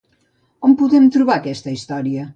On 0.69 0.73
podem 0.79 1.05
trobar 1.17 1.37
aquesta 1.37 1.75
història? 1.77 2.29